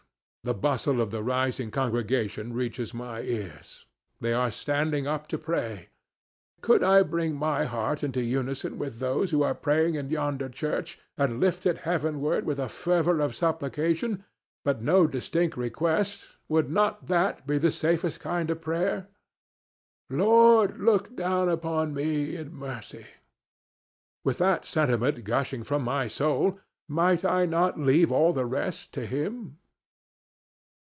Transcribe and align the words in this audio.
The 0.43 0.55
bustle 0.55 0.99
of 0.99 1.11
the 1.11 1.21
rising 1.21 1.69
congregation 1.69 2.51
reaches 2.53 2.95
my 2.95 3.21
ears. 3.21 3.85
They 4.19 4.33
are 4.33 4.49
standing 4.49 5.05
up 5.05 5.27
to 5.27 5.37
pray. 5.37 5.89
Could 6.61 6.81
I 6.81 7.03
bring 7.03 7.35
my 7.35 7.65
heart 7.65 8.03
into 8.03 8.23
unison 8.23 8.79
with 8.79 8.97
those 8.97 9.29
who 9.29 9.43
are 9.43 9.53
praying 9.53 9.93
in 9.93 10.09
yonder 10.09 10.49
church 10.49 10.97
and 11.15 11.39
lift 11.39 11.67
it 11.67 11.77
heavenward 11.77 12.43
with 12.47 12.57
a 12.57 12.67
fervor 12.67 13.19
of 13.19 13.35
supplication, 13.35 14.25
but 14.65 14.81
no 14.81 15.05
distinct 15.05 15.57
request, 15.57 16.25
would 16.49 16.71
not 16.71 17.05
that 17.05 17.45
be 17.45 17.59
the 17.59 17.69
safest 17.69 18.19
kind 18.19 18.49
of 18.49 18.61
prayer?—"Lord, 18.61 20.79
look 20.79 21.15
down 21.15 21.49
upon 21.49 21.93
me 21.93 22.35
in 22.35 22.51
mercy!" 22.51 23.05
With 24.23 24.39
that 24.39 24.65
sentiment 24.65 25.23
gushing 25.23 25.63
from 25.63 25.83
my 25.83 26.07
soul, 26.07 26.59
might 26.87 27.23
I 27.23 27.45
not 27.45 27.79
leave 27.79 28.11
all 28.11 28.33
the 28.33 28.47
rest 28.47 28.91
to 28.93 29.05
him? 29.05 29.59